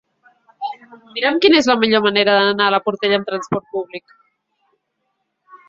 [1.17, 4.19] Mira'm quina és la millor manera d'anar a la Portella amb trasport públic.